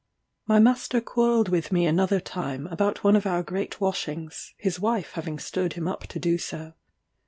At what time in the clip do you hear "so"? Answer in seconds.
6.39-6.73